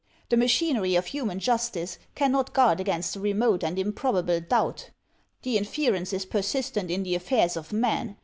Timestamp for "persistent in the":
6.25-7.13